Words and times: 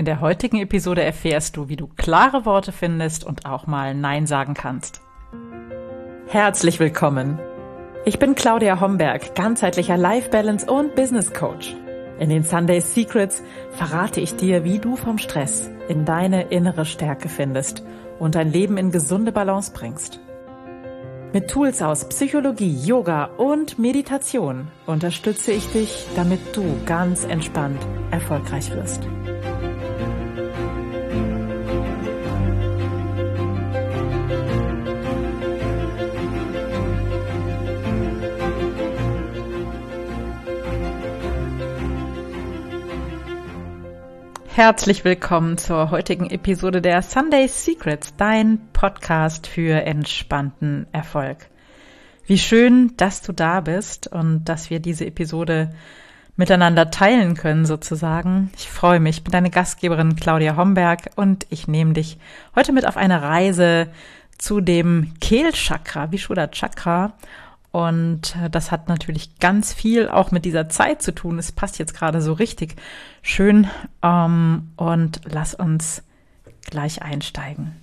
In 0.00 0.06
der 0.06 0.22
heutigen 0.22 0.56
Episode 0.56 1.02
erfährst 1.02 1.58
du, 1.58 1.68
wie 1.68 1.76
du 1.76 1.86
klare 1.86 2.46
Worte 2.46 2.72
findest 2.72 3.22
und 3.22 3.44
auch 3.44 3.66
mal 3.66 3.94
Nein 3.94 4.26
sagen 4.26 4.54
kannst. 4.54 5.02
Herzlich 6.26 6.80
willkommen. 6.80 7.38
Ich 8.06 8.18
bin 8.18 8.34
Claudia 8.34 8.80
Homberg, 8.80 9.34
ganzheitlicher 9.34 9.98
Life 9.98 10.30
Balance 10.30 10.64
und 10.64 10.94
Business 10.94 11.34
Coach. 11.34 11.76
In 12.18 12.30
den 12.30 12.44
Sunday 12.44 12.80
Secrets 12.80 13.42
verrate 13.72 14.22
ich 14.22 14.36
dir, 14.36 14.64
wie 14.64 14.78
du 14.78 14.96
vom 14.96 15.18
Stress 15.18 15.68
in 15.90 16.06
deine 16.06 16.44
innere 16.44 16.86
Stärke 16.86 17.28
findest 17.28 17.84
und 18.18 18.36
dein 18.36 18.50
Leben 18.50 18.78
in 18.78 18.92
gesunde 18.92 19.32
Balance 19.32 19.70
bringst. 19.74 20.18
Mit 21.34 21.50
Tools 21.50 21.82
aus 21.82 22.08
Psychologie, 22.08 22.74
Yoga 22.86 23.26
und 23.36 23.78
Meditation 23.78 24.68
unterstütze 24.86 25.52
ich 25.52 25.70
dich, 25.72 26.06
damit 26.16 26.56
du 26.56 26.64
ganz 26.86 27.24
entspannt 27.24 27.86
erfolgreich 28.10 28.74
wirst. 28.74 29.06
Herzlich 44.60 45.06
willkommen 45.06 45.56
zur 45.56 45.90
heutigen 45.90 46.28
Episode 46.28 46.82
der 46.82 47.00
Sunday 47.00 47.48
Secrets, 47.48 48.14
dein 48.18 48.60
Podcast 48.74 49.46
für 49.46 49.86
entspannten 49.86 50.86
Erfolg. 50.92 51.48
Wie 52.26 52.36
schön, 52.36 52.92
dass 52.98 53.22
du 53.22 53.32
da 53.32 53.62
bist 53.62 54.08
und 54.08 54.44
dass 54.44 54.68
wir 54.68 54.78
diese 54.78 55.06
Episode 55.06 55.70
miteinander 56.36 56.90
teilen 56.90 57.36
können 57.36 57.64
sozusagen. 57.64 58.50
Ich 58.54 58.68
freue 58.68 59.00
mich. 59.00 59.16
Ich 59.16 59.24
bin 59.24 59.32
deine 59.32 59.48
Gastgeberin 59.48 60.16
Claudia 60.16 60.58
Homberg 60.58 61.08
und 61.16 61.46
ich 61.48 61.66
nehme 61.66 61.94
dich 61.94 62.18
heute 62.54 62.74
mit 62.74 62.86
auf 62.86 62.98
eine 62.98 63.22
Reise 63.22 63.88
zu 64.36 64.60
dem 64.60 65.14
Kehlchakra, 65.22 66.12
Vishuddha 66.12 66.48
Chakra 66.48 67.14
und 67.72 68.36
äh, 68.36 68.50
das 68.50 68.70
hat 68.70 68.88
natürlich 68.88 69.38
ganz 69.38 69.72
viel 69.72 70.08
auch 70.08 70.30
mit 70.32 70.44
dieser 70.44 70.68
Zeit 70.68 71.02
zu 71.02 71.14
tun. 71.14 71.38
Es 71.38 71.52
passt 71.52 71.78
jetzt 71.78 71.94
gerade 71.94 72.20
so 72.20 72.32
richtig 72.32 72.76
schön. 73.22 73.68
Ähm, 74.02 74.72
und 74.76 75.20
lass 75.24 75.54
uns 75.54 76.02
gleich 76.68 77.02
einsteigen. 77.02 77.76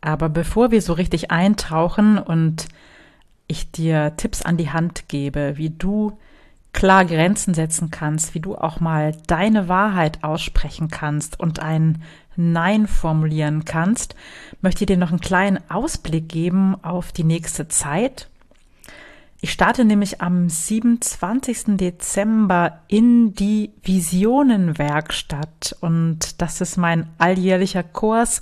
Aber 0.00 0.28
bevor 0.28 0.70
wir 0.70 0.80
so 0.80 0.92
richtig 0.92 1.30
eintauchen 1.30 2.18
und 2.18 2.68
ich 3.48 3.72
dir 3.72 4.14
Tipps 4.16 4.42
an 4.42 4.56
die 4.56 4.70
Hand 4.70 5.08
gebe, 5.08 5.56
wie 5.56 5.70
du 5.70 6.16
klar 6.72 7.04
Grenzen 7.04 7.54
setzen 7.54 7.90
kannst, 7.90 8.34
wie 8.34 8.40
du 8.40 8.54
auch 8.54 8.78
mal 8.78 9.16
deine 9.26 9.68
Wahrheit 9.68 10.22
aussprechen 10.22 10.88
kannst 10.88 11.40
und 11.40 11.58
ein 11.58 12.02
Nein 12.36 12.86
formulieren 12.86 13.64
kannst, 13.64 14.14
möchte 14.60 14.84
ich 14.84 14.86
dir 14.86 14.96
noch 14.96 15.10
einen 15.10 15.20
kleinen 15.20 15.58
Ausblick 15.68 16.28
geben 16.28 16.76
auf 16.84 17.10
die 17.10 17.24
nächste 17.24 17.66
Zeit 17.66 18.28
ich 19.40 19.52
starte 19.52 19.84
nämlich 19.84 20.20
am 20.20 20.48
27. 20.48 21.76
Dezember 21.76 22.80
in 22.88 23.34
die 23.34 23.70
Visionenwerkstatt 23.84 25.76
und 25.80 26.40
das 26.42 26.60
ist 26.60 26.76
mein 26.76 27.08
alljährlicher 27.18 27.84
Kurs, 27.84 28.40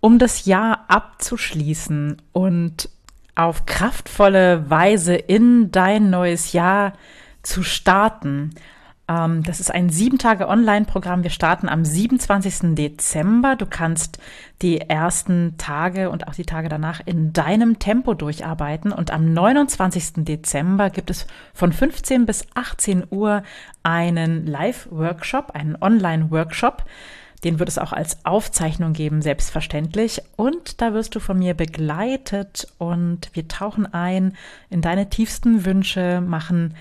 um 0.00 0.18
das 0.18 0.46
Jahr 0.46 0.86
abzuschließen 0.88 2.22
und 2.32 2.88
auf 3.34 3.66
kraftvolle 3.66 4.70
Weise 4.70 5.14
in 5.14 5.70
dein 5.72 6.08
neues 6.08 6.52
Jahr 6.54 6.94
zu 7.42 7.62
starten. 7.62 8.54
Ähm, 9.10 9.42
das 9.42 9.58
ist 9.60 9.74
ein 9.74 9.90
sieben 9.90 10.18
Tage 10.18 10.48
Online-Programm. 10.48 11.24
Wir 11.24 11.30
starten 11.30 11.68
am 11.68 11.84
27. 11.84 12.74
Dezember. 12.76 13.56
Du 13.56 13.66
kannst 13.66 14.18
die 14.62 14.80
ersten 14.80 15.56
Tage 15.58 16.10
und 16.10 16.28
auch 16.28 16.34
die 16.34 16.44
Tage 16.44 16.68
danach 16.68 17.00
in 17.04 17.32
deinem 17.32 17.78
Tempo 17.80 18.14
durcharbeiten. 18.14 18.92
Und 18.92 19.10
am 19.10 19.32
29. 19.32 20.24
Dezember 20.24 20.90
gibt 20.90 21.10
es 21.10 21.26
von 21.52 21.72
15 21.72 22.24
bis 22.24 22.46
18 22.54 23.04
Uhr 23.10 23.42
einen 23.82 24.46
Live-Workshop, 24.46 25.50
einen 25.54 25.76
Online-Workshop. 25.80 26.84
Den 27.42 27.58
wird 27.58 27.70
es 27.70 27.78
auch 27.78 27.94
als 27.94 28.24
Aufzeichnung 28.26 28.92
geben, 28.92 29.22
selbstverständlich. 29.22 30.20
Und 30.36 30.82
da 30.82 30.92
wirst 30.92 31.14
du 31.14 31.20
von 31.20 31.38
mir 31.38 31.54
begleitet 31.54 32.68
und 32.76 33.30
wir 33.32 33.48
tauchen 33.48 33.92
ein 33.92 34.36
in 34.68 34.82
deine 34.82 35.08
tiefsten 35.08 35.64
Wünsche, 35.64 36.20
machen 36.20 36.74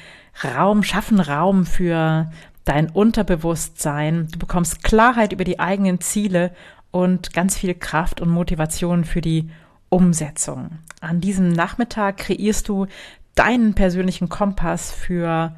Raum, 0.44 0.84
schaffen 0.84 1.19
Raum 1.19 1.66
für 1.66 2.31
dein 2.66 2.90
Unterbewusstsein. 2.90 4.28
Du 4.31 4.40
bekommst 4.40 4.84
Klarheit 4.84 5.34
über 5.34 5.44
die 5.44 5.59
eigenen 5.59 6.01
Ziele 6.01 6.51
und 6.91 7.34
ganz 7.34 7.57
viel 7.57 7.73
Kraft 7.73 8.22
und 8.22 8.29
Motivation 8.29 9.03
für 9.06 9.22
die 9.22 9.50
Umsetzung. 9.90 10.79
An 11.01 11.22
diesem 11.22 11.51
Nachmittag 11.51 12.17
kreierst 12.17 12.69
du 12.69 12.88
deinen 13.35 13.73
persönlichen 13.73 14.29
Kompass 14.29 14.91
für 14.91 15.56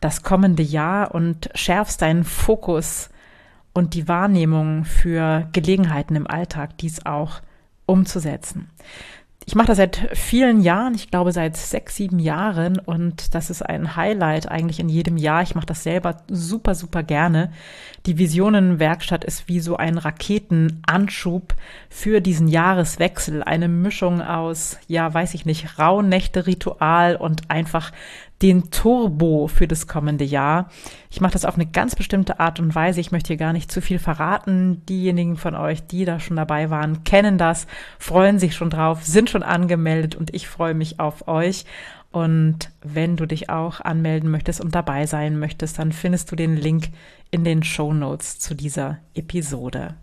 das 0.00 0.22
kommende 0.22 0.62
Jahr 0.62 1.14
und 1.14 1.50
schärfst 1.54 2.02
deinen 2.02 2.24
Fokus 2.24 3.10
und 3.72 3.94
die 3.94 4.08
Wahrnehmung 4.08 4.84
für 4.84 5.48
Gelegenheiten 5.52 6.16
im 6.16 6.26
Alltag, 6.26 6.78
dies 6.78 7.04
auch 7.04 7.40
umzusetzen. 7.86 8.70
Ich 9.48 9.54
mache 9.54 9.68
das 9.68 9.76
seit 9.76 10.08
vielen 10.12 10.60
Jahren, 10.60 10.96
ich 10.96 11.08
glaube 11.08 11.30
seit 11.30 11.56
sechs, 11.56 11.94
sieben 11.94 12.18
Jahren 12.18 12.80
und 12.80 13.32
das 13.32 13.48
ist 13.48 13.62
ein 13.62 13.94
Highlight 13.94 14.50
eigentlich 14.50 14.80
in 14.80 14.88
jedem 14.88 15.16
Jahr. 15.16 15.40
Ich 15.42 15.54
mache 15.54 15.66
das 15.66 15.84
selber 15.84 16.16
super, 16.26 16.74
super 16.74 17.04
gerne. 17.04 17.52
Die 18.06 18.18
Visionenwerkstatt 18.18 19.24
ist 19.24 19.46
wie 19.46 19.60
so 19.60 19.76
ein 19.76 19.98
Raketenanschub 19.98 21.54
für 21.88 22.20
diesen 22.20 22.48
Jahreswechsel. 22.48 23.44
Eine 23.44 23.68
Mischung 23.68 24.20
aus, 24.20 24.78
ja, 24.88 25.14
weiß 25.14 25.34
ich 25.34 25.46
nicht, 25.46 25.78
Rauhnächte, 25.78 26.48
Ritual 26.48 27.14
und 27.14 27.48
einfach 27.48 27.92
den 28.42 28.70
Turbo 28.70 29.48
für 29.48 29.66
das 29.66 29.86
kommende 29.86 30.24
Jahr. 30.24 30.70
Ich 31.10 31.20
mache 31.20 31.32
das 31.32 31.44
auf 31.44 31.54
eine 31.54 31.66
ganz 31.66 31.96
bestimmte 31.96 32.38
Art 32.38 32.60
und 32.60 32.74
Weise. 32.74 33.00
Ich 33.00 33.12
möchte 33.12 33.28
hier 33.28 33.36
gar 33.36 33.52
nicht 33.52 33.70
zu 33.70 33.80
viel 33.80 33.98
verraten. 33.98 34.84
Diejenigen 34.86 35.36
von 35.36 35.54
euch, 35.54 35.86
die 35.86 36.04
da 36.04 36.20
schon 36.20 36.36
dabei 36.36 36.70
waren, 36.70 37.04
kennen 37.04 37.38
das, 37.38 37.66
freuen 37.98 38.38
sich 38.38 38.54
schon 38.54 38.70
drauf, 38.70 39.04
sind 39.04 39.30
schon 39.30 39.42
angemeldet 39.42 40.14
und 40.14 40.34
ich 40.34 40.48
freue 40.48 40.74
mich 40.74 41.00
auf 41.00 41.28
euch. 41.28 41.64
Und 42.12 42.70
wenn 42.82 43.16
du 43.16 43.26
dich 43.26 43.50
auch 43.50 43.80
anmelden 43.80 44.30
möchtest 44.30 44.60
und 44.60 44.74
dabei 44.74 45.06
sein 45.06 45.38
möchtest, 45.38 45.78
dann 45.78 45.92
findest 45.92 46.30
du 46.30 46.36
den 46.36 46.56
Link 46.56 46.88
in 47.30 47.44
den 47.44 47.62
Show 47.62 47.92
Notes 47.92 48.38
zu 48.38 48.54
dieser 48.54 48.98
Episode. 49.14 49.96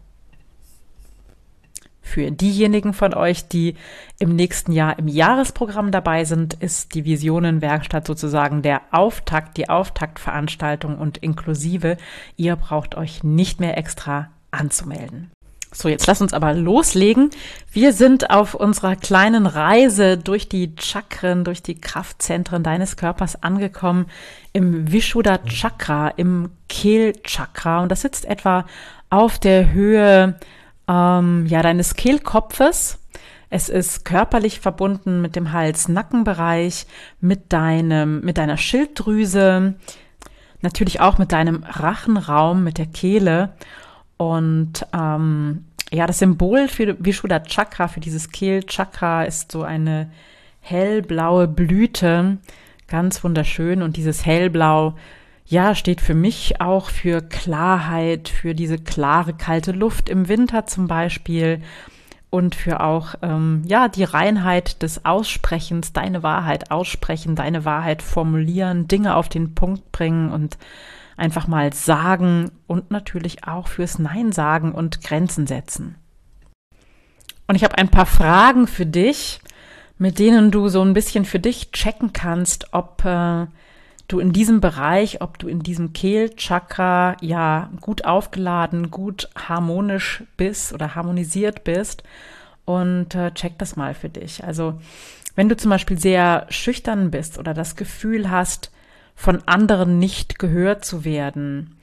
Für 2.13 2.29
diejenigen 2.29 2.94
von 2.94 3.16
euch, 3.16 3.47
die 3.47 3.74
im 4.19 4.35
nächsten 4.35 4.72
Jahr 4.72 5.00
im 5.00 5.07
Jahresprogramm 5.07 5.90
dabei 5.90 6.25
sind, 6.25 6.53
ist 6.53 6.94
die 6.94 7.06
Visionenwerkstatt 7.06 8.06
sozusagen 8.06 8.62
der 8.62 8.81
Auftakt, 8.91 9.57
die 9.57 9.68
Auftaktveranstaltung 9.68 11.00
und 11.00 11.18
inklusive. 11.18 11.97
Ihr 12.38 12.56
braucht 12.56 12.94
euch 12.94 13.24
nicht 13.24 13.59
mehr 13.59 13.79
extra 13.79 14.29
anzumelden. 14.51 15.31
So, 15.72 15.90
jetzt 15.90 16.06
lass 16.06 16.22
uns 16.22 16.34
aber 16.34 16.53
loslegen. 16.53 17.31
Wir 17.72 17.94
sind 17.94 18.30
auf 18.30 18.53
unserer 18.53 18.95
kleinen 18.95 19.47
Reise 19.47 20.19
durch 20.19 20.47
die 20.47 20.75
Chakren, 20.80 21.44
durch 21.44 21.63
die 21.63 21.81
Kraftzentren 21.81 22.62
deines 22.62 22.95
Körpers 22.95 23.41
angekommen 23.41 24.06
im 24.51 24.91
Vishuddha 24.91 25.40
Chakra, 25.40 26.09
im 26.09 26.51
Kehlchakra. 26.69 27.81
Und 27.81 27.91
das 27.91 28.01
sitzt 28.01 28.25
etwa 28.25 28.68
auf 29.09 29.40
der 29.40 29.74
Höhe 29.74 30.35
ähm, 30.88 31.46
ja, 31.48 31.62
deines 31.62 31.96
Kehlkopfes. 31.96 33.00
Es 33.50 33.70
ist 33.70 34.04
körperlich 34.04 34.60
verbunden 34.60 35.22
mit 35.22 35.36
dem 35.36 35.52
Hals-Nackenbereich, 35.52 36.88
mit 37.22 37.54
deinem, 37.54 38.22
mit 38.22 38.40
deiner 38.40 38.58
Schilddrüse, 38.58 39.76
natürlich 40.62 41.02
auch 41.02 41.20
mit 41.20 41.32
deinem 41.32 41.64
Rachenraum, 41.64 42.64
mit 42.64 42.80
der 42.80 42.88
Kehle. 42.88 43.54
Und 44.18 44.88
ähm, 44.94 45.66
ja, 45.92 46.07
das 46.07 46.19
Symbol 46.19 46.68
für 46.68 46.96
Vishuddha 47.00 47.42
Chakra, 47.42 47.88
für 47.88 48.00
dieses 48.00 48.31
Kehlchakra 48.31 49.25
ist 49.25 49.52
so 49.52 49.62
eine 49.62 50.10
hellblaue 50.62 51.48
Blüte, 51.48 52.38
ganz 52.88 53.24
wunderschön. 53.24 53.84
Und 53.84 53.98
dieses 53.98 54.25
hellblau 54.25 54.96
ja, 55.45 55.75
steht 55.75 56.01
für 56.01 56.16
mich 56.16 56.62
auch 56.62 56.90
für 56.90 57.22
Klarheit, 57.22 58.30
für 58.30 58.56
diese 58.56 58.78
klare, 58.78 59.34
kalte 59.34 59.72
Luft 59.72 60.10
im 60.10 60.28
Winter 60.28 60.66
zum 60.66 60.88
Beispiel 60.88 61.62
und 62.30 62.56
für 62.56 62.81
auch, 62.81 63.16
ähm, 63.22 63.62
ja, 63.68 63.90
die 63.90 64.06
Reinheit 64.06 64.81
des 64.81 65.06
Aussprechens, 65.06 65.94
deine 65.94 66.24
Wahrheit 66.24 66.72
aussprechen, 66.72 67.36
deine 67.36 67.66
Wahrheit 67.66 68.01
formulieren, 68.01 68.88
Dinge 68.88 69.16
auf 69.16 69.30
den 69.30 69.54
Punkt 69.54 69.92
bringen 69.92 70.31
und 70.31 70.57
einfach 71.16 71.48
mal 71.48 71.74
sagen 71.74 72.51
und 72.66 72.90
natürlich 72.90 73.48
auch 73.48 73.68
fürs 73.68 74.00
Nein 74.00 74.31
sagen 74.31 74.72
und 74.72 75.04
Grenzen 75.04 75.45
setzen. 75.45 75.95
Und 77.48 77.56
ich 77.56 77.63
habe 77.63 77.78
ein 77.78 77.90
paar 77.90 78.07
Fragen 78.07 78.66
für 78.66 78.86
dich, 78.86 79.40
mit 79.98 80.18
denen 80.18 80.50
du 80.50 80.69
so 80.69 80.81
ein 80.81 80.94
bisschen 80.94 81.25
für 81.25 81.40
dich 81.40 81.72
checken 81.72 82.13
kannst, 82.13 82.74
ob 82.74 83.06
äh, 83.06 83.45
du 84.08 84.20
in 84.20 84.34
diesem 84.34 84.62
Bereich, 84.62 85.22
ob 85.22 85.40
du 85.40 85.48
in 85.48 85.62
diesem 85.62 85.94
Kehlchakra 85.94 87.18
ja 87.22 87.70
gut 87.82 88.06
aufgeladen, 88.06 88.92
gut 88.92 89.30
harmonisch 89.36 90.24
bist 90.38 90.74
oder 90.74 90.96
harmonisiert 90.96 91.64
bist 91.64 92.04
und 92.66 93.16
äh, 93.16 93.32
check 93.34 93.58
das 93.58 93.76
mal 93.76 93.94
für 93.94 94.10
dich. 94.10 94.44
Also 94.44 94.80
wenn 95.36 95.50
du 95.50 95.58
zum 95.58 95.70
Beispiel 95.70 95.98
sehr 95.98 96.46
schüchtern 96.50 97.12
bist 97.12 97.40
oder 97.40 97.54
das 97.54 97.76
Gefühl 97.76 98.30
hast, 98.30 98.72
von 99.16 99.42
anderen 99.48 100.00
nicht 100.00 100.40
gehört 100.40 100.86
zu 100.86 101.06
werden, 101.06 101.78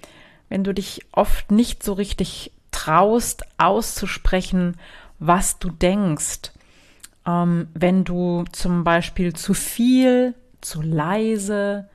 wenn 0.49 0.65
du 0.65 0.75
dich 0.75 1.07
oft 1.13 1.51
nicht 1.51 1.83
so 1.83 1.93
richtig 1.93 2.53
traust 2.71 3.45
auszusprechen, 3.57 4.77
was 5.19 5.59
du 5.59 5.71
denkst, 5.71 6.53
ähm, 7.27 7.69
wenn 7.75 8.05
du 8.05 8.45
zum 8.53 8.85
Beispiel 8.85 9.33
zu 9.35 9.55
viel, 9.55 10.35
zu 10.61 10.83
leise 10.83 11.89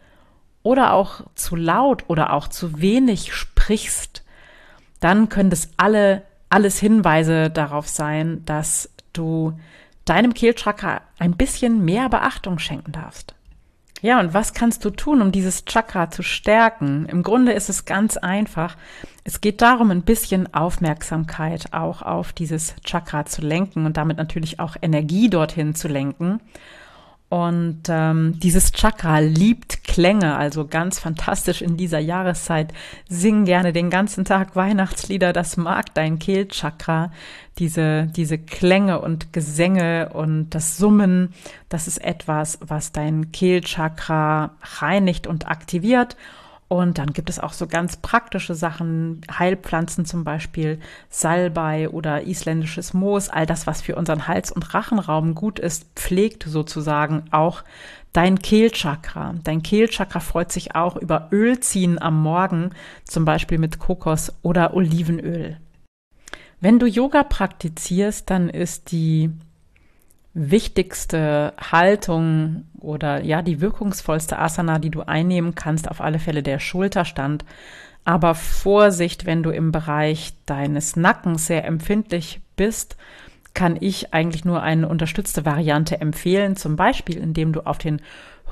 oder 0.66 0.94
auch 0.94 1.22
zu 1.36 1.56
laut 1.56 2.06
oder 2.08 2.34
auch 2.34 2.48
zu 2.48 2.82
wenig 2.82 3.34
sprichst, 3.36 4.24
dann 5.00 5.30
können 5.30 5.52
das 5.52 5.70
alle, 5.78 6.24
alles 6.50 6.80
Hinweise 6.80 7.52
darauf 7.52 7.88
sein, 7.88 8.44
dass 8.46 8.90
du 9.14 9.54
deinem 10.06 10.34
Kehlchakra 10.34 11.02
ein 11.20 11.38
bisschen 11.38 11.86
mehr 11.86 12.10
Beachtung 12.10 12.58
schenken 12.58 12.94
darfst. 12.94 13.36
Ja, 14.02 14.20
und 14.20 14.34
was 14.34 14.54
kannst 14.54 14.84
du 14.86 14.90
tun, 14.90 15.22
um 15.22 15.32
dieses 15.32 15.66
Chakra 15.66 16.10
zu 16.10 16.24
stärken? 16.24 17.06
Im 17.06 17.22
Grunde 17.22 17.54
ist 17.54 17.70
es 17.70 17.86
ganz 17.86 18.18
einfach. 18.18 18.76
Es 19.24 19.42
geht 19.42 19.62
darum, 19.62 19.92
ein 19.92 20.02
bisschen 20.02 20.52
Aufmerksamkeit 20.52 21.74
auch 21.74 22.02
auf 22.02 22.34
dieses 22.34 22.76
Chakra 22.84 23.26
zu 23.26 23.42
lenken 23.42 23.86
und 23.86 23.98
damit 23.98 24.18
natürlich 24.18 24.60
auch 24.60 24.76
Energie 24.82 25.30
dorthin 25.30 25.76
zu 25.76 25.88
lenken. 25.88 26.40
Und 27.28 27.84
ähm, 27.90 28.40
dieses 28.40 28.72
Chakra 28.72 29.18
liebt 29.20 29.84
Klänge, 29.84 30.36
also 30.36 30.68
ganz 30.68 31.00
fantastisch 31.00 31.62
in 31.64 31.76
dieser 31.76 31.98
Jahreszeit. 32.00 32.72
Sing 33.10 33.46
gerne 33.46 33.74
den 33.74 33.90
ganzen 33.90 34.26
Tag 34.26 34.56
Weihnachtslieder, 34.56 35.34
das 35.34 35.58
mag 35.58 35.94
dein 35.96 36.20
Kehlchakra. 36.20 37.12
Diese, 37.58 38.08
diese 38.08 38.38
Klänge 38.38 39.02
und 39.02 39.34
Gesänge 39.34 40.10
und 40.14 40.52
das 40.52 40.78
Summen, 40.78 41.34
das 41.68 41.88
ist 41.88 41.98
etwas, 41.98 42.60
was 42.62 42.92
dein 42.92 43.32
Kehlchakra 43.32 44.52
reinigt 44.80 45.26
und 45.26 45.48
aktiviert 45.48 46.16
und 46.80 46.98
dann 46.98 47.14
gibt 47.14 47.30
es 47.30 47.40
auch 47.40 47.54
so 47.54 47.68
ganz 47.68 47.98
praktische 47.98 48.56
Sachen, 48.56 49.22
Heilpflanzen 49.32 50.06
zum 50.06 50.24
Beispiel, 50.24 50.80
Salbei 51.10 51.90
oder 51.90 52.24
isländisches 52.24 52.94
Moos, 52.94 53.30
all 53.30 53.46
das, 53.46 53.68
was 53.68 53.82
für 53.82 53.96
unseren 53.96 54.28
Hals- 54.28 54.52
und 54.52 54.74
Rachenraum 54.74 55.36
gut 55.36 55.60
ist, 55.60 55.88
pflegt 55.96 56.44
sozusagen 56.44 57.26
auch 57.32 57.64
dein 58.14 58.40
Kehlchakra. 58.40 59.36
Dein 59.44 59.62
Kehlchakra 59.62 60.20
freut 60.20 60.52
sich 60.52 60.76
auch 60.76 60.96
über 60.96 61.30
Ölziehen 61.32 62.02
am 62.02 62.22
Morgen, 62.22 62.72
zum 63.04 63.26
Beispiel 63.26 63.58
mit 63.58 63.80
Kokos 63.80 64.34
oder 64.42 64.74
Olivenöl. 64.74 65.58
Wenn 66.62 66.80
du 66.80 66.86
Yoga 66.86 67.24
praktizierst, 67.24 68.30
dann 68.30 68.50
ist 68.50 68.92
die 68.92 69.32
wichtigste 70.36 71.54
Haltung 71.58 72.66
oder 72.80 73.24
ja, 73.24 73.42
die 73.42 73.62
wirkungsvollste 73.62 74.38
Asana, 74.38 74.80
die 74.80 74.92
du 74.92 75.02
einnehmen 75.02 75.56
kannst, 75.56 75.90
auf 75.90 76.02
alle 76.02 76.20
Fälle 76.20 76.44
der 76.44 76.60
Schulterstand. 76.60 77.46
Aber 78.04 78.36
Vorsicht, 78.36 79.26
wenn 79.26 79.42
du 79.42 79.50
im 79.50 79.72
Bereich 79.72 80.34
deines 80.46 80.96
Nackens 80.96 81.48
sehr 81.48 81.66
empfindlich 81.66 82.42
bist, 82.58 82.98
kann 83.54 83.78
ich 83.80 84.14
eigentlich 84.14 84.44
nur 84.44 84.62
eine 84.62 84.90
unterstützte 84.90 85.46
Variante 85.46 86.02
empfehlen. 86.02 86.58
Zum 86.58 86.76
Beispiel, 86.76 87.18
indem 87.18 87.54
du 87.54 87.66
auf 87.66 87.78
den 87.78 88.02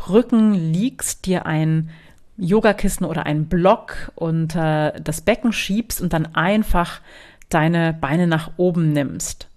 Rücken 0.10 0.54
liegst, 0.54 1.26
dir 1.26 1.46
ein 1.46 1.90
Yogakissen 2.38 3.06
oder 3.06 3.26
ein 3.26 3.46
Block 3.46 4.12
unter 4.16 4.94
das 5.04 5.22
Becken 5.22 5.52
schiebst 5.52 6.02
und 6.02 6.14
dann 6.14 6.34
einfach 6.34 7.02
deine 7.50 7.94
Beine 7.94 8.26
nach 8.26 8.52
oben 8.58 8.94
nimmst. 8.94 9.50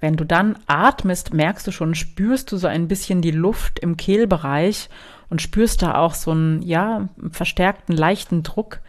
Wenn 0.00 0.16
du 0.16 0.24
dann 0.24 0.56
atmest, 0.66 1.34
merkst 1.34 1.66
du 1.66 1.72
schon, 1.72 1.94
spürst 1.94 2.52
du 2.52 2.56
so 2.56 2.66
ein 2.66 2.88
bisschen 2.88 3.20
die 3.20 3.32
Luft 3.32 3.78
im 3.78 3.96
Kehlbereich 3.96 4.88
und 5.28 5.42
spürst 5.42 5.82
da 5.82 5.96
auch 5.96 6.14
so 6.14 6.30
einen, 6.30 6.62
ja, 6.62 7.08
verstärkten, 7.30 7.96
leichten 7.96 8.42
Druck. 8.42 8.80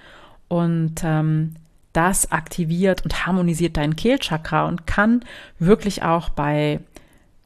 Und 0.48 1.02
ähm, 1.04 1.56
das 1.94 2.32
aktiviert 2.32 3.04
und 3.04 3.26
harmonisiert 3.26 3.78
dein 3.78 3.96
Kehlchakra 3.96 4.68
und 4.68 4.86
kann 4.86 5.22
wirklich 5.58 6.04
auch 6.04 6.30
bei 6.30 6.80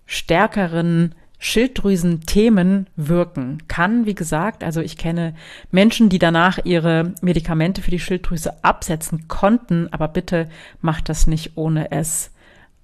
stärkeren 0.06 1.16
Schilddrüsen-Themen 1.39 2.88
wirken. 2.95 3.63
Kann, 3.68 4.06
wie 4.06 4.16
gesagt, 4.16 4.63
also 4.63 4.80
ich 4.80 4.98
kenne 4.98 5.36
Menschen, 5.71 6.07
die 6.09 6.19
danach 6.19 6.59
ihre 6.63 7.13
Medikamente 7.21 7.81
für 7.81 7.92
die 7.92 8.00
Schilddrüse 8.00 8.63
absetzen 8.63 9.27
konnten, 9.27 9.92
aber 9.92 10.07
bitte 10.07 10.50
macht 10.81 11.09
das 11.09 11.27
nicht, 11.27 11.54
ohne 11.56 11.92
es 11.92 12.31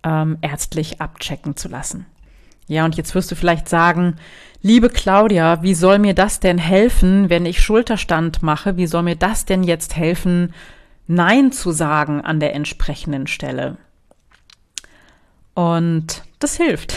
ähm, 0.03 0.37
ärztlich 0.41 1.01
abchecken 1.01 1.55
zu 1.55 1.67
lassen. 1.67 2.05
Ja, 2.67 2.85
und 2.85 2.95
jetzt 2.95 3.15
wirst 3.15 3.31
du 3.31 3.35
vielleicht 3.35 3.67
sagen, 3.67 4.17
liebe 4.61 4.89
Claudia, 4.89 5.63
wie 5.63 5.73
soll 5.73 5.97
mir 5.97 6.13
das 6.13 6.39
denn 6.39 6.59
helfen, 6.59 7.29
wenn 7.29 7.45
ich 7.45 7.61
Schulterstand 7.61 8.43
mache? 8.43 8.77
Wie 8.77 8.87
soll 8.87 9.03
mir 9.03 9.15
das 9.15 9.45
denn 9.45 9.63
jetzt 9.63 9.95
helfen, 9.95 10.53
Nein 11.07 11.51
zu 11.51 11.71
sagen 11.71 12.21
an 12.21 12.39
der 12.39 12.53
entsprechenden 12.53 13.25
Stelle? 13.25 13.77
Und 15.55 16.23
das 16.37 16.55
hilft. 16.55 16.93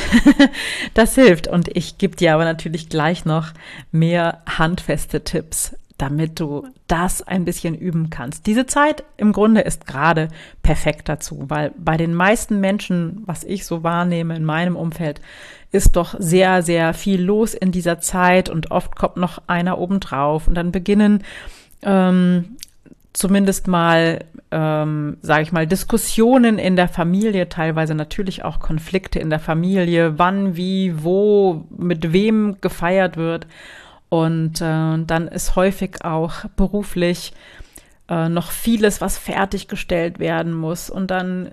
das 0.94 1.14
hilft. 1.14 1.49
Und 1.49 1.75
ich 1.75 1.99
gebe 1.99 2.16
dir 2.16 2.34
aber 2.34 2.44
natürlich 2.44 2.88
gleich 2.88 3.25
noch 3.25 3.52
mehr 3.90 4.43
handfeste 4.46 5.25
Tipps, 5.25 5.75
damit 6.02 6.40
du 6.40 6.66
das 6.88 7.22
ein 7.22 7.44
bisschen 7.44 7.76
üben 7.76 8.10
kannst. 8.10 8.49
Diese 8.49 8.66
Zeit 8.66 9.04
im 9.16 9.32
Grunde 9.32 9.60
ist 9.60 9.87
gerade 9.87 10.31
perfekt 10.60 11.08
dazu, 11.08 11.44
weil 11.46 11.70
bei 11.78 11.96
den 11.96 12.12
meisten 12.12 12.58
Menschen, 12.58 13.22
was 13.25 13.44
ich 13.44 13.64
so 13.64 13.84
wahrnehme 13.84 14.34
in 14.34 14.44
meinem 14.44 14.75
Umfeld, 14.75 15.20
ist 15.70 15.94
doch 15.94 16.16
sehr, 16.19 16.62
sehr 16.62 16.93
viel 16.93 17.22
los 17.22 17.54
in 17.54 17.70
dieser 17.70 18.00
Zeit 18.00 18.49
und 18.49 18.72
oft 18.72 18.96
kommt 18.96 19.16
noch 19.16 19.43
einer 19.46 19.78
obendrauf 19.78 20.49
und 20.49 20.54
dann 20.54 20.72
beginnen 20.72 21.22
ähm, 21.82 22.56
zumindest 23.12 23.69
mal, 23.69 24.25
ähm, 24.50 25.19
sage 25.22 25.43
ich 25.43 25.52
mal, 25.52 25.69
Diskussionen 25.69 26.58
in 26.58 26.75
der 26.75 26.88
Familie, 26.88 27.49
teilweise 27.49 27.94
natürlich 27.94 28.44
auch 28.44 28.58
Konflikte 28.58 29.20
in 29.20 29.31
der 29.31 29.38
Familie, 29.38 30.19
wann, 30.19 30.56
wie, 30.56 31.04
wo, 31.04 31.64
mit 31.70 32.12
wem 32.12 32.56
gefeiert 32.60 33.16
wird. 33.16 33.46
Und 34.12 34.61
äh, 34.61 35.05
dann 35.06 35.26
ist 35.26 35.56
häufig 35.56 36.05
auch 36.05 36.44
beruflich 36.55 37.32
äh, 38.11 38.29
noch 38.29 38.50
vieles, 38.50 39.00
was 39.00 39.17
fertiggestellt 39.17 40.19
werden 40.19 40.53
muss. 40.53 40.91
Und 40.91 41.11
dann 41.11 41.50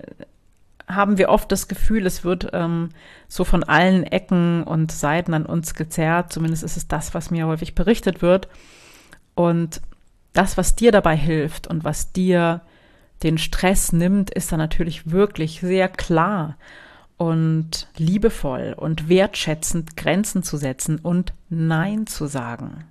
haben 0.86 1.16
wir 1.16 1.30
oft 1.30 1.50
das 1.50 1.68
Gefühl, 1.68 2.04
es 2.04 2.22
wird 2.22 2.50
ähm, 2.52 2.90
so 3.28 3.44
von 3.44 3.64
allen 3.64 4.04
Ecken 4.04 4.62
und 4.62 4.92
Seiten 4.92 5.32
an 5.32 5.46
uns 5.46 5.72
gezerrt. 5.72 6.34
Zumindest 6.34 6.62
ist 6.62 6.76
es 6.76 6.86
das, 6.86 7.14
was 7.14 7.30
mir 7.30 7.46
häufig 7.46 7.74
berichtet 7.74 8.20
wird. 8.20 8.46
Und 9.34 9.80
das, 10.34 10.58
was 10.58 10.76
dir 10.76 10.92
dabei 10.92 11.16
hilft 11.16 11.66
und 11.66 11.82
was 11.82 12.12
dir 12.12 12.60
den 13.22 13.38
Stress 13.38 13.94
nimmt, 13.94 14.28
ist 14.28 14.52
dann 14.52 14.58
natürlich 14.58 15.10
wirklich 15.10 15.60
sehr 15.60 15.88
klar 15.88 16.58
und 17.20 17.86
liebevoll 17.98 18.74
und 18.74 19.10
wertschätzend 19.10 19.94
Grenzen 19.94 20.42
zu 20.42 20.56
setzen 20.56 20.98
und 20.98 21.34
Nein 21.50 22.06
zu 22.06 22.26
sagen. 22.26 22.86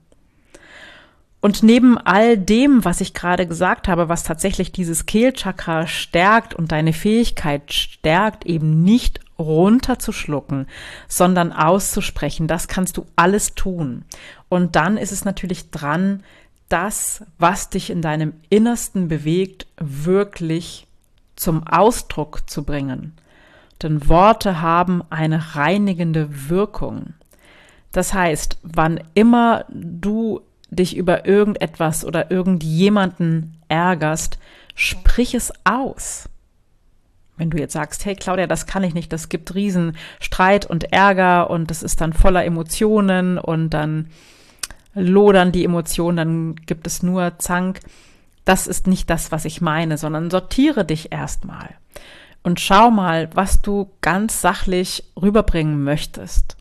Und 1.41 1.63
neben 1.63 1.97
all 1.97 2.37
dem, 2.37 2.85
was 2.85 3.01
ich 3.01 3.15
gerade 3.15 3.47
gesagt 3.47 3.87
habe, 3.87 4.07
was 4.07 4.21
tatsächlich 4.21 4.71
dieses 4.71 5.07
Kehlchakra 5.07 5.87
stärkt 5.87 6.53
und 6.53 6.71
deine 6.71 6.93
Fähigkeit 6.93 7.73
stärkt, 7.73 8.45
eben 8.45 8.83
nicht 8.83 9.19
runterzuschlucken, 9.39 10.67
sondern 11.07 11.51
auszusprechen, 11.51 12.45
das 12.45 12.67
kannst 12.67 12.97
du 12.97 13.07
alles 13.15 13.55
tun. 13.55 14.05
Und 14.47 14.75
dann 14.75 14.97
ist 14.97 15.11
es 15.11 15.25
natürlich 15.25 15.71
dran, 15.71 16.21
das, 16.67 17.23
was 17.39 17.71
dich 17.71 17.89
in 17.89 18.03
deinem 18.03 18.33
Innersten 18.51 19.07
bewegt, 19.07 19.65
wirklich 19.79 20.85
zum 21.35 21.65
Ausdruck 21.65 22.47
zu 22.47 22.63
bringen 22.63 23.15
denn 23.81 24.07
Worte 24.09 24.61
haben 24.61 25.03
eine 25.09 25.55
reinigende 25.55 26.49
Wirkung. 26.49 27.13
Das 27.91 28.13
heißt, 28.13 28.57
wann 28.63 28.99
immer 29.13 29.65
du 29.69 30.41
dich 30.69 30.95
über 30.95 31.25
irgendetwas 31.25 32.05
oder 32.05 32.29
irgendjemanden 32.29 33.57
ärgerst, 33.67 34.37
sprich 34.75 35.33
es 35.33 35.51
aus. 35.63 36.29
Wenn 37.37 37.49
du 37.49 37.57
jetzt 37.57 37.73
sagst, 37.73 38.05
hey 38.05 38.15
Claudia, 38.15 38.47
das 38.47 38.67
kann 38.67 38.83
ich 38.83 38.93
nicht, 38.93 39.11
das 39.13 39.29
gibt 39.29 39.55
riesen 39.55 39.95
Streit 40.19 40.65
und 40.65 40.91
Ärger 40.91 41.49
und 41.49 41.71
das 41.71 41.83
ist 41.83 42.01
dann 42.01 42.13
voller 42.13 42.43
Emotionen 42.45 43.37
und 43.37 43.69
dann 43.69 44.09
lodern 44.93 45.51
die 45.51 45.63
Emotionen, 45.63 46.17
dann 46.17 46.55
gibt 46.65 46.85
es 46.85 47.01
nur 47.01 47.39
Zank. 47.39 47.79
Das 48.45 48.67
ist 48.67 48.87
nicht 48.87 49.09
das, 49.09 49.31
was 49.31 49.45
ich 49.45 49.61
meine, 49.61 49.97
sondern 49.97 50.29
sortiere 50.29 50.83
dich 50.83 51.11
erstmal 51.11 51.69
und 52.49 52.59
schau 52.59 52.89
mal, 52.89 53.29
was 53.35 53.61
du 53.61 53.91
ganz 54.01 54.41
sachlich 54.41 55.03
rüberbringen 55.15 55.83
möchtest. 55.83 56.57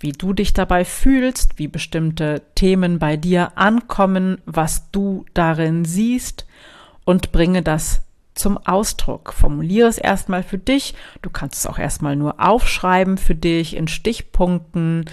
wie 0.00 0.12
du 0.12 0.32
dich 0.32 0.52
dabei 0.52 0.84
fühlst, 0.84 1.58
wie 1.58 1.66
bestimmte 1.66 2.42
Themen 2.54 3.00
bei 3.00 3.16
dir 3.16 3.58
ankommen, 3.58 4.40
was 4.46 4.90
du 4.92 5.26
darin 5.34 5.84
siehst 5.84 6.46
und 7.04 7.32
bringe 7.32 7.62
das 7.62 8.02
zum 8.38 8.58
Ausdruck. 8.58 9.32
Formuliere 9.32 9.88
es 9.88 9.98
erstmal 9.98 10.44
für 10.44 10.58
dich. 10.58 10.94
Du 11.22 11.30
kannst 11.30 11.56
es 11.56 11.66
auch 11.66 11.78
erstmal 11.78 12.14
nur 12.14 12.36
aufschreiben 12.38 13.18
für 13.18 13.34
dich 13.34 13.74
in 13.74 13.88
Stichpunkten, 13.88 15.06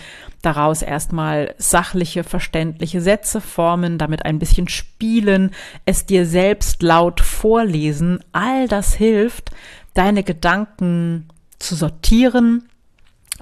daraus 0.44 0.84
erstmal 0.84 1.56
sachliche, 1.58 2.24
verständliche 2.24 3.02
Sätze 3.02 3.42
formen, 3.42 3.98
damit 3.98 4.24
ein 4.24 4.38
bisschen 4.38 4.68
spielen, 4.70 5.52
es 5.86 6.06
dir 6.06 6.28
selbst 6.28 6.84
laut 6.84 7.22
vorlesen. 7.22 8.24
All 8.32 8.68
das 8.68 8.94
hilft, 8.94 9.50
deine 9.96 10.24
Gedanken 10.24 11.28
zu 11.58 11.74
sortieren 11.74 12.70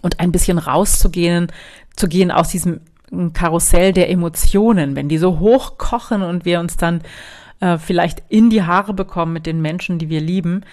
und 0.02 0.20
ein 0.20 0.32
bisschen 0.32 0.58
rauszugehen, 0.58 1.52
zu 1.96 2.08
gehen 2.08 2.32
aus 2.32 2.50
diesem 2.50 2.82
Karussell 3.34 3.94
der 3.94 4.10
Emotionen, 4.10 4.96
wenn 4.96 5.10
die 5.10 5.18
so 5.18 5.40
hochkochen 5.40 6.24
und 6.24 6.46
wir 6.46 6.60
uns 6.60 6.78
dann 6.78 7.02
äh, 7.60 7.78
vielleicht 7.78 8.24
in 8.30 8.50
die 8.50 8.64
Haare 8.64 8.94
bekommen 8.94 9.34
mit 9.34 9.46
den 9.46 9.62
Menschen, 9.62 10.00
die 10.00 10.10
wir 10.10 10.22
lieben, 10.22 10.64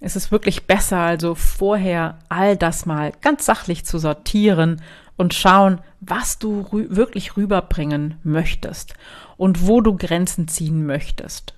ist 0.00 0.16
es 0.16 0.30
wirklich 0.30 0.66
besser, 0.66 0.98
also 0.98 1.34
vorher 1.34 2.18
all 2.28 2.56
das 2.56 2.86
mal 2.86 3.12
ganz 3.20 3.44
sachlich 3.44 3.84
zu 3.84 3.98
sortieren 3.98 4.80
und 5.16 5.34
schauen, 5.34 5.80
was 6.00 6.38
du 6.38 6.62
rü 6.72 6.86
wirklich 6.90 7.36
rüberbringen 7.36 8.18
möchtest 8.22 8.94
und 9.36 9.66
wo 9.66 9.82
du 9.82 9.96
Grenzen 9.96 10.48
ziehen 10.48 10.86
möchtest. 10.86 11.54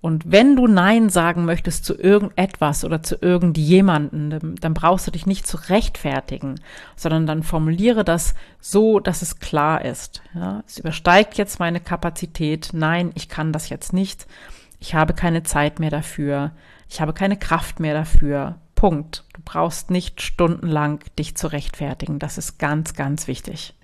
Und 0.00 0.32
wenn 0.32 0.56
du 0.56 0.66
Nein 0.66 1.10
sagen 1.10 1.44
möchtest 1.44 1.84
zu 1.84 1.94
irgendetwas 1.94 2.84
oder 2.84 3.02
zu 3.02 3.16
irgendjemanden, 3.20 4.56
dann 4.58 4.74
brauchst 4.74 5.06
du 5.06 5.10
dich 5.10 5.26
nicht 5.26 5.46
zu 5.46 5.58
rechtfertigen, 5.68 6.60
sondern 6.96 7.26
dann 7.26 7.42
formuliere 7.42 8.02
das 8.02 8.34
so, 8.60 8.98
dass 8.98 9.20
es 9.20 9.40
klar 9.40 9.84
ist. 9.84 10.22
Ja, 10.34 10.62
es 10.66 10.78
übersteigt 10.78 11.36
jetzt 11.36 11.60
meine 11.60 11.80
Kapazität. 11.80 12.70
Nein, 12.72 13.12
ich 13.14 13.28
kann 13.28 13.52
das 13.52 13.68
jetzt 13.68 13.92
nicht. 13.92 14.26
Ich 14.78 14.94
habe 14.94 15.12
keine 15.12 15.42
Zeit 15.42 15.80
mehr 15.80 15.90
dafür. 15.90 16.52
Ich 16.88 17.02
habe 17.02 17.12
keine 17.12 17.36
Kraft 17.36 17.78
mehr 17.78 17.92
dafür. 17.92 18.56
Punkt. 18.74 19.24
Du 19.34 19.42
brauchst 19.44 19.90
nicht 19.90 20.22
stundenlang 20.22 21.00
dich 21.18 21.36
zu 21.36 21.48
rechtfertigen. 21.48 22.18
Das 22.18 22.38
ist 22.38 22.58
ganz, 22.58 22.94
ganz 22.94 23.26
wichtig. 23.26 23.74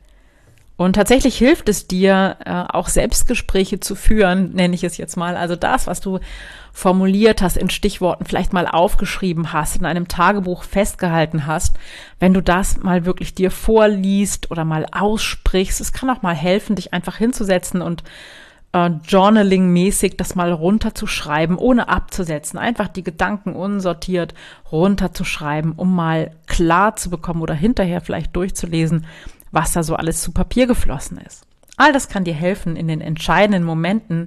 Und 0.77 0.93
tatsächlich 0.93 1.39
hilft 1.39 1.71
es 1.71 1.87
dir, 1.87 2.37
äh, 2.45 2.51
auch 2.51 2.89
Selbstgespräche 2.89 3.81
zu 3.81 3.95
führen, 3.95 4.53
nenne 4.53 4.75
ich 4.75 4.85
es 4.85 4.99
jetzt 4.99 5.17
mal. 5.17 5.37
Also 5.37 5.57
das, 5.57 5.87
was 5.87 6.01
du 6.01 6.21
formuliert 6.71 7.41
hast 7.41 7.57
in 7.57 7.71
Stichworten, 7.71 8.27
vielleicht 8.27 8.53
mal 8.53 8.67
aufgeschrieben 8.67 9.55
hast, 9.55 9.77
in 9.77 9.87
einem 9.87 10.09
Tagebuch 10.09 10.65
festgehalten 10.65 11.47
hast, 11.47 11.77
wenn 12.21 12.35
du 12.35 12.43
das 12.43 12.77
mal 12.77 13.07
wirklich 13.07 13.35
dir 13.35 13.51
vorliest 13.51 14.51
oder 14.51 14.67
mal 14.67 14.87
aussprichst, 14.93 15.81
es 15.81 15.95
kann 15.95 16.11
auch 16.11 16.21
mal 16.21 16.35
helfen, 16.35 16.77
dich 16.77 16.93
einfach 16.93 17.17
hinzusetzen 17.17 17.81
und 17.81 18.05
äh, 18.73 18.91
Journaling-mäßig 19.09 20.19
das 20.19 20.35
mal 20.35 20.53
runterzuschreiben, 20.53 21.57
ohne 21.57 21.89
abzusetzen. 21.89 22.59
Einfach 22.59 22.89
die 22.89 23.03
Gedanken 23.03 23.55
unsortiert 23.55 24.35
runterzuschreiben, 24.71 25.73
um 25.73 25.95
mal 25.95 26.33
klar 26.47 26.97
zu 26.97 27.09
bekommen 27.09 27.41
oder 27.41 27.55
hinterher 27.55 28.03
vielleicht 28.03 28.37
durchzulesen, 28.37 29.07
was 29.57 29.73
da 29.73 29.83
so 29.83 29.97
alles 29.97 30.21
zu 30.21 30.33
Papier 30.33 30.67
geflossen 30.67 31.17
ist. 31.17 31.47
All 31.79 31.93
das 31.93 32.09
kann 32.09 32.25
dir 32.25 32.35
helfen, 32.35 32.77
in 32.77 32.89
den 32.89 33.01
entscheidenden 33.01 33.65
Momenten, 33.65 34.27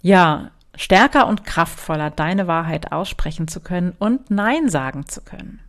ja, 0.00 0.50
stärker 0.74 1.26
und 1.26 1.44
kraftvoller 1.44 2.10
deine 2.10 2.46
Wahrheit 2.46 2.90
aussprechen 2.90 3.48
zu 3.48 3.60
können 3.60 3.92
und 3.98 4.30
Nein 4.30 4.70
sagen 4.70 5.06
zu 5.06 5.20
können. 5.20 5.60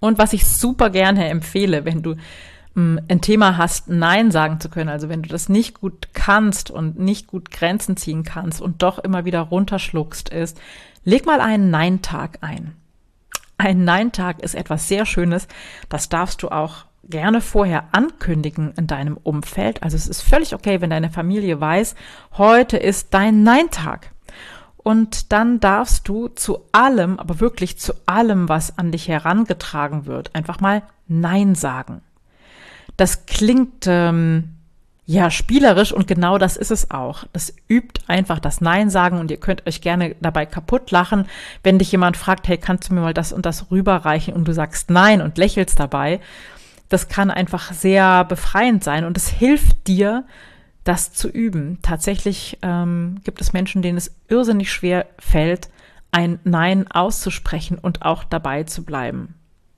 Und 0.00 0.16
was 0.16 0.32
ich 0.32 0.46
super 0.46 0.88
gerne 0.88 1.28
empfehle, 1.28 1.84
wenn 1.84 2.02
du 2.02 2.14
mh, 2.14 2.16
hm, 2.74 3.00
ein 3.08 3.20
Thema 3.20 3.58
hast, 3.58 3.88
Nein 3.88 4.30
sagen 4.30 4.58
zu 4.58 4.70
können, 4.70 4.88
also 4.88 5.10
wenn 5.10 5.22
du 5.22 5.28
das 5.28 5.50
nicht 5.50 5.78
gut 5.78 6.08
kannst 6.14 6.70
und 6.70 6.98
nicht 6.98 7.26
gut 7.26 7.50
Grenzen 7.50 7.98
ziehen 7.98 8.22
kannst 8.22 8.62
und 8.62 8.82
doch 8.82 8.98
immer 8.98 9.26
wieder 9.26 9.40
runterschluckst, 9.40 10.30
ist, 10.30 10.58
leg 11.04 11.26
mal 11.26 11.42
einen 11.42 11.70
Nein-Tag 11.70 12.38
ein. 12.40 12.74
Ein 13.58 13.84
Nein-Tag 13.84 14.42
ist 14.42 14.54
etwas 14.54 14.88
sehr 14.88 15.04
Schönes. 15.04 15.46
Das 15.90 16.08
darfst 16.08 16.42
du 16.42 16.48
auch 16.48 16.86
gerne 17.10 17.40
vorher 17.40 17.84
ankündigen 17.92 18.72
in 18.76 18.86
deinem 18.86 19.16
Umfeld. 19.16 19.82
Also 19.82 19.96
es 19.96 20.06
ist 20.06 20.22
völlig 20.22 20.54
okay, 20.54 20.80
wenn 20.80 20.90
deine 20.90 21.10
Familie 21.10 21.60
weiß, 21.60 21.94
heute 22.38 22.76
ist 22.76 23.12
dein 23.12 23.42
Nein-Tag. 23.42 24.12
Und 24.82 25.32
dann 25.32 25.60
darfst 25.60 26.08
du 26.08 26.28
zu 26.28 26.64
allem, 26.72 27.18
aber 27.18 27.40
wirklich 27.40 27.78
zu 27.78 27.92
allem, 28.06 28.48
was 28.48 28.78
an 28.78 28.92
dich 28.92 29.08
herangetragen 29.08 30.06
wird, 30.06 30.34
einfach 30.34 30.60
mal 30.60 30.82
Nein 31.06 31.54
sagen. 31.54 32.00
Das 32.96 33.26
klingt 33.26 33.86
ähm, 33.86 34.56
ja 35.04 35.30
spielerisch 35.30 35.92
und 35.92 36.06
genau 36.06 36.38
das 36.38 36.56
ist 36.56 36.70
es 36.70 36.90
auch. 36.90 37.24
Das 37.32 37.52
übt 37.68 38.00
einfach 38.06 38.38
das 38.38 38.60
Nein 38.60 38.90
sagen 38.90 39.18
und 39.18 39.30
ihr 39.30 39.36
könnt 39.36 39.66
euch 39.66 39.80
gerne 39.80 40.14
dabei 40.20 40.46
kaputt 40.46 40.90
lachen, 40.90 41.26
wenn 41.62 41.78
dich 41.78 41.92
jemand 41.92 42.16
fragt, 42.16 42.48
hey, 42.48 42.56
kannst 42.56 42.88
du 42.88 42.94
mir 42.94 43.00
mal 43.00 43.14
das 43.14 43.32
und 43.32 43.44
das 43.44 43.70
rüberreichen 43.70 44.34
und 44.34 44.46
du 44.48 44.54
sagst 44.54 44.88
Nein 44.88 45.20
und 45.20 45.36
lächelst 45.36 45.78
dabei 45.78 46.20
das 46.90 47.08
kann 47.08 47.30
einfach 47.30 47.72
sehr 47.72 48.24
befreiend 48.24 48.84
sein 48.84 49.04
und 49.06 49.16
es 49.16 49.28
hilft 49.28 49.86
dir, 49.86 50.24
das 50.84 51.12
zu 51.12 51.28
üben. 51.28 51.78
Tatsächlich 51.82 52.58
ähm, 52.62 53.20
gibt 53.24 53.40
es 53.40 53.52
Menschen, 53.52 53.80
denen 53.80 53.96
es 53.96 54.14
irrsinnig 54.28 54.72
schwer 54.72 55.06
fällt, 55.18 55.70
ein 56.10 56.40
Nein 56.42 56.90
auszusprechen 56.90 57.78
und 57.78 58.02
auch 58.02 58.24
dabei 58.24 58.64
zu 58.64 58.84
bleiben. 58.84 59.34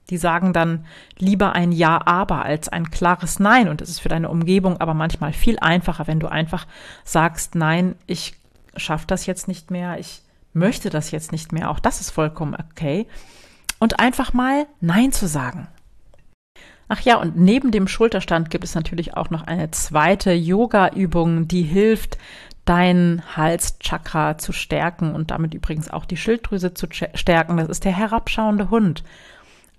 Die 0.08 0.16
sagen 0.16 0.52
dann 0.54 0.86
lieber 1.18 1.52
ein 1.54 1.70
Ja, 1.70 2.00
aber 2.06 2.44
als 2.44 2.68
ein 2.70 2.90
klares 2.90 3.38
Nein. 3.38 3.68
Und 3.68 3.82
es 3.82 3.90
ist 3.90 4.00
für 4.00 4.08
deine 4.08 4.30
Umgebung 4.30 4.80
aber 4.80 4.94
manchmal 4.94 5.32
viel 5.32 5.58
einfacher, 5.58 6.06
wenn 6.06 6.20
du 6.20 6.28
einfach 6.28 6.66
sagst, 7.04 7.54
nein, 7.54 7.94
ich 8.06 8.34
schaffe 8.76 9.06
das 9.06 9.26
jetzt 9.26 9.48
nicht 9.48 9.70
mehr, 9.70 9.98
ich 9.98 10.22
möchte 10.54 10.88
das 10.88 11.10
jetzt 11.10 11.30
nicht 11.30 11.52
mehr. 11.52 11.70
Auch 11.70 11.78
das 11.78 12.00
ist 12.00 12.10
vollkommen 12.10 12.56
okay. 12.70 13.06
Und 13.78 14.00
einfach 14.00 14.32
mal 14.32 14.66
Nein 14.80 15.12
zu 15.12 15.26
sagen. 15.26 15.68
Ach 16.88 17.00
ja, 17.00 17.16
und 17.16 17.36
neben 17.36 17.70
dem 17.70 17.88
Schulterstand 17.88 18.50
gibt 18.50 18.64
es 18.64 18.74
natürlich 18.74 19.16
auch 19.16 19.30
noch 19.30 19.46
eine 19.46 19.70
zweite 19.70 20.32
Yoga-Übung, 20.32 21.48
die 21.48 21.62
hilft, 21.62 22.18
dein 22.64 23.22
Halschakra 23.36 24.38
zu 24.38 24.52
stärken 24.52 25.14
und 25.14 25.30
damit 25.30 25.54
übrigens 25.54 25.90
auch 25.90 26.04
die 26.04 26.16
Schilddrüse 26.16 26.74
zu 26.74 26.86
stärken. 26.90 27.56
Das 27.56 27.68
ist 27.68 27.84
der 27.84 27.96
herabschauende 27.96 28.70
Hund. 28.70 29.02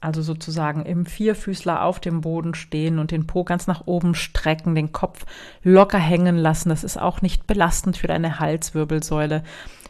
Also 0.02 0.22
sozusagen 0.22 0.86
im 0.86 1.06
Vierfüßler 1.06 1.82
auf 1.82 2.02
dem 2.02 2.20
Boden 2.20 2.56
stehen 2.56 3.00
und 3.00 3.12
den 3.12 3.26
Po 3.26 3.46
ganz 3.46 3.68
nach 3.68 3.84
oben 3.88 4.16
strecken, 4.16 4.76
den 4.76 4.92
Kopf 4.92 5.26
locker 5.64 5.98
hängen 5.98 6.36
lassen. 6.36 6.68
Das 6.68 6.84
ist 6.84 7.00
auch 7.00 7.22
nicht 7.22 7.48
belastend 7.48 7.96
für 7.96 8.08
deine 8.08 8.40
Halswirbelsäule. 8.40 9.44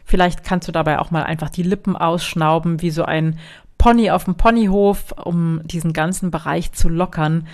Vielleicht 0.04 0.44
kannst 0.44 0.68
du 0.68 0.72
dabei 0.72 1.00
auch 1.00 1.10
mal 1.10 1.24
einfach 1.24 1.50
die 1.50 1.64
Lippen 1.64 1.96
ausschnauben, 1.96 2.80
wie 2.80 2.90
so 2.90 3.04
ein 3.04 3.40
Pony 3.78 4.10
auf 4.10 4.24
dem 4.24 4.36
Ponyhof, 4.36 5.12
um 5.12 5.60
diesen 5.64 5.92
ganzen 5.92 6.30
Bereich 6.30 6.72
zu 6.72 6.88
lockern. 6.88 7.46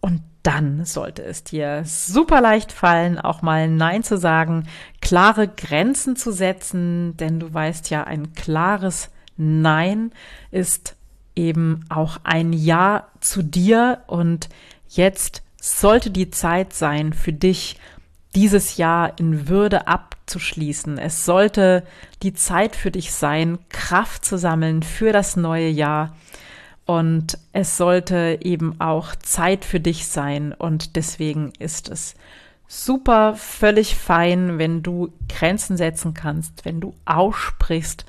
Und 0.00 0.22
dann 0.42 0.84
sollte 0.84 1.24
es 1.24 1.42
dir 1.42 1.82
super 1.84 2.40
leicht 2.40 2.70
fallen, 2.70 3.18
auch 3.18 3.40
mal 3.40 3.68
Nein 3.68 4.02
zu 4.02 4.18
sagen, 4.18 4.68
klare 5.00 5.48
Grenzen 5.48 6.16
zu 6.16 6.32
setzen, 6.32 7.16
denn 7.16 7.40
du 7.40 7.52
weißt 7.52 7.88
ja, 7.90 8.04
ein 8.04 8.34
klares 8.34 9.10
Nein 9.36 10.12
ist 10.50 10.96
eben 11.34 11.84
auch 11.88 12.18
ein 12.24 12.52
Ja 12.52 13.08
zu 13.20 13.42
dir 13.42 14.02
und 14.06 14.48
jetzt 14.88 15.42
sollte 15.60 16.10
die 16.10 16.30
Zeit 16.30 16.74
sein 16.74 17.14
für 17.14 17.32
dich, 17.32 17.78
dieses 18.34 18.76
Jahr 18.76 19.18
in 19.18 19.48
Würde 19.48 19.86
abzuschließen. 19.86 20.98
Es 20.98 21.24
sollte 21.24 21.84
die 22.22 22.34
Zeit 22.34 22.76
für 22.76 22.90
dich 22.90 23.12
sein, 23.12 23.58
Kraft 23.68 24.24
zu 24.24 24.38
sammeln 24.38 24.82
für 24.82 25.12
das 25.12 25.36
neue 25.36 25.68
Jahr. 25.68 26.14
Und 26.86 27.38
es 27.52 27.76
sollte 27.76 28.38
eben 28.42 28.80
auch 28.80 29.14
Zeit 29.16 29.64
für 29.64 29.80
dich 29.80 30.06
sein. 30.06 30.52
Und 30.52 30.96
deswegen 30.96 31.52
ist 31.58 31.88
es 31.88 32.14
super, 32.66 33.34
völlig 33.36 33.96
fein, 33.96 34.58
wenn 34.58 34.82
du 34.82 35.12
Grenzen 35.28 35.76
setzen 35.76 36.12
kannst, 36.12 36.64
wenn 36.64 36.80
du 36.80 36.94
aussprichst, 37.04 38.04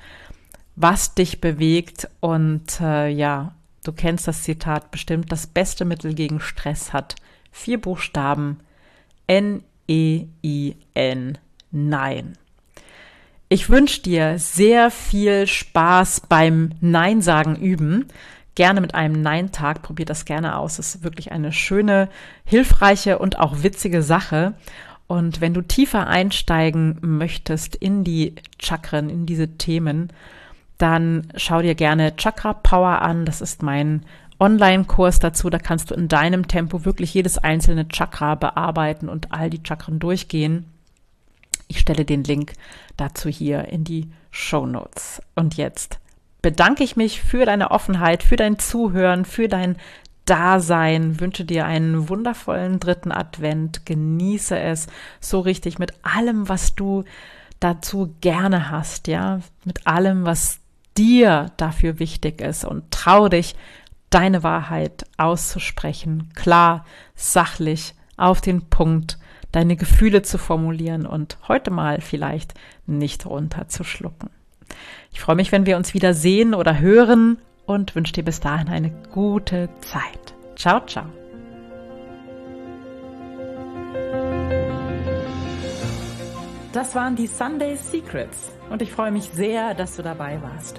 was 0.74 1.14
dich 1.14 1.40
bewegt. 1.40 2.08
Und 2.20 2.80
äh, 2.80 3.08
ja, 3.08 3.54
du 3.84 3.92
kennst 3.92 4.28
das 4.28 4.42
Zitat 4.42 4.90
bestimmt, 4.90 5.32
das 5.32 5.46
beste 5.46 5.84
Mittel 5.84 6.14
gegen 6.14 6.40
Stress 6.40 6.92
hat 6.92 7.16
vier 7.50 7.80
Buchstaben 7.80 8.60
N 9.26 9.62
E-I-N. 9.88 11.38
Nein. 11.70 12.38
Ich 13.48 13.70
wünsche 13.70 14.02
dir 14.02 14.38
sehr 14.38 14.90
viel 14.90 15.46
Spaß 15.46 16.22
beim 16.28 16.72
Nein 16.80 17.22
sagen 17.22 17.56
üben. 17.56 18.06
Gerne 18.56 18.80
mit 18.80 18.94
einem 18.94 19.20
Nein-Tag. 19.22 19.82
Probier 19.82 20.06
das 20.06 20.24
gerne 20.24 20.56
aus. 20.56 20.78
Das 20.78 20.96
ist 20.96 21.04
wirklich 21.04 21.30
eine 21.30 21.52
schöne, 21.52 22.08
hilfreiche 22.44 23.18
und 23.18 23.38
auch 23.38 23.62
witzige 23.62 24.02
Sache. 24.02 24.54
Und 25.06 25.40
wenn 25.40 25.54
du 25.54 25.62
tiefer 25.62 26.08
einsteigen 26.08 26.98
möchtest 27.02 27.76
in 27.76 28.02
die 28.02 28.34
Chakren, 28.58 29.08
in 29.08 29.26
diese 29.26 29.56
Themen, 29.56 30.12
dann 30.78 31.28
schau 31.36 31.62
dir 31.62 31.74
gerne 31.74 32.16
Chakra 32.16 32.52
Power 32.52 33.02
an. 33.02 33.24
Das 33.24 33.40
ist 33.40 33.62
mein 33.62 34.04
Online-Kurs 34.38 35.18
dazu, 35.18 35.50
da 35.50 35.58
kannst 35.58 35.90
du 35.90 35.94
in 35.94 36.08
deinem 36.08 36.48
Tempo 36.48 36.84
wirklich 36.84 37.14
jedes 37.14 37.38
einzelne 37.38 37.88
Chakra 37.88 38.34
bearbeiten 38.34 39.08
und 39.08 39.32
all 39.32 39.50
die 39.50 39.62
Chakren 39.66 39.98
durchgehen. 39.98 40.66
Ich 41.68 41.80
stelle 41.80 42.04
den 42.04 42.24
Link 42.24 42.52
dazu 42.96 43.28
hier 43.28 43.68
in 43.68 43.84
die 43.84 44.10
Show 44.30 44.66
Notes. 44.66 45.22
Und 45.34 45.56
jetzt 45.56 45.98
bedanke 46.42 46.84
ich 46.84 46.96
mich 46.96 47.22
für 47.22 47.44
deine 47.44 47.70
Offenheit, 47.70 48.22
für 48.22 48.36
dein 48.36 48.58
Zuhören, 48.58 49.24
für 49.24 49.48
dein 49.48 49.76
Dasein, 50.26 51.20
wünsche 51.20 51.44
dir 51.44 51.66
einen 51.66 52.08
wundervollen 52.08 52.80
dritten 52.80 53.12
Advent, 53.12 53.86
genieße 53.86 54.58
es 54.58 54.88
so 55.20 55.40
richtig 55.40 55.78
mit 55.78 55.94
allem, 56.02 56.48
was 56.48 56.74
du 56.74 57.04
dazu 57.60 58.14
gerne 58.20 58.70
hast, 58.70 59.06
ja, 59.06 59.40
mit 59.64 59.86
allem, 59.86 60.24
was 60.24 60.58
dir 60.96 61.52
dafür 61.56 61.98
wichtig 61.98 62.40
ist. 62.40 62.64
Und 62.64 62.90
trau 62.90 63.28
dich, 63.28 63.54
deine 64.10 64.42
Wahrheit 64.42 65.04
auszusprechen, 65.16 66.30
klar, 66.34 66.84
sachlich, 67.14 67.94
auf 68.16 68.40
den 68.40 68.68
Punkt, 68.68 69.18
deine 69.52 69.76
Gefühle 69.76 70.22
zu 70.22 70.38
formulieren 70.38 71.06
und 71.06 71.38
heute 71.48 71.70
mal 71.70 72.00
vielleicht 72.00 72.54
nicht 72.86 73.26
runterzuschlucken. 73.26 74.30
Ich 75.12 75.20
freue 75.20 75.36
mich, 75.36 75.52
wenn 75.52 75.66
wir 75.66 75.76
uns 75.76 75.94
wieder 75.94 76.14
sehen 76.14 76.54
oder 76.54 76.78
hören 76.78 77.38
und 77.64 77.94
wünsche 77.94 78.12
dir 78.12 78.24
bis 78.24 78.40
dahin 78.40 78.68
eine 78.68 78.90
gute 79.12 79.68
Zeit. 79.80 80.34
Ciao, 80.56 80.84
ciao. 80.86 81.06
Das 86.72 86.94
waren 86.94 87.16
die 87.16 87.26
Sunday 87.26 87.76
Secrets 87.76 88.52
und 88.68 88.82
ich 88.82 88.92
freue 88.92 89.10
mich 89.10 89.30
sehr, 89.32 89.72
dass 89.74 89.96
du 89.96 90.02
dabei 90.02 90.38
warst. 90.42 90.78